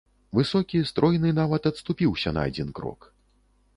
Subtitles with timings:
[0.37, 3.11] Высокі, стройны нават адступіўся на адзін крок.